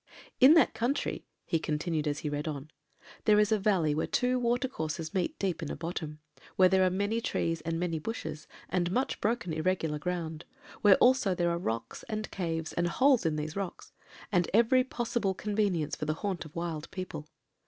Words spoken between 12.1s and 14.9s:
caves, and holes in these rocks, and every